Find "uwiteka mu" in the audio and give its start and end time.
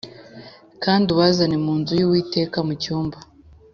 2.07-2.73